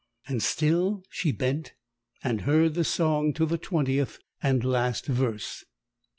[0.27, 1.75] And still she bent
[2.23, 5.63] and heard the song to the twentieth and last verse.